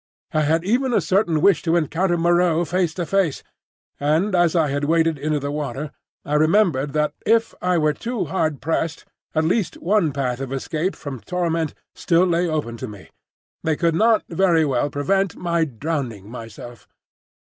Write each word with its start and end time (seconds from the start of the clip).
I 0.31 0.41
had 0.41 0.63
even 0.63 0.95
a 0.95 0.99
certain 0.99 1.41
wish 1.41 1.61
to 1.61 1.75
encounter 1.75 2.17
Moreau 2.17 2.65
face 2.65 2.91
to 2.95 3.05
face; 3.05 3.43
and 3.99 4.33
as 4.33 4.55
I 4.55 4.69
had 4.69 4.85
waded 4.85 5.19
into 5.19 5.39
the 5.39 5.51
water, 5.51 5.91
I 6.25 6.33
remembered 6.41 6.93
that 6.93 7.13
if 7.23 7.53
I 7.61 7.77
were 7.77 7.93
too 7.93 8.25
hard 8.25 8.61
pressed 8.61 9.05
at 9.35 9.43
least 9.43 9.77
one 9.77 10.11
path 10.11 10.39
of 10.39 10.51
escape 10.51 10.95
from 10.95 11.19
torment 11.19 11.75
still 11.93 12.25
lay 12.25 12.47
open 12.49 12.77
to 12.77 12.87
me,—they 12.87 13.75
could 13.75 13.93
not 13.93 14.23
very 14.27 14.65
well 14.65 14.89
prevent 14.89 15.35
my 15.35 15.65
drowning 15.65 16.31
myself. 16.31 16.87